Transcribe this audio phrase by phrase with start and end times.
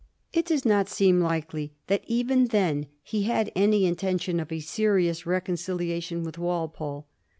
[0.33, 4.59] It does not seem likely that even then he had any inten' tion of a
[4.59, 7.05] serious reconciliation with Walpole.